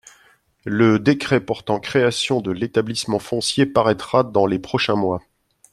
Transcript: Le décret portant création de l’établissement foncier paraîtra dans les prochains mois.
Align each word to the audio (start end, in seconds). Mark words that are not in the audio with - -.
Le 0.65 0.97
décret 0.97 1.39
portant 1.39 1.79
création 1.79 2.41
de 2.41 2.49
l’établissement 2.49 3.19
foncier 3.19 3.67
paraîtra 3.67 4.23
dans 4.23 4.47
les 4.47 4.57
prochains 4.57 4.95
mois. 4.95 5.21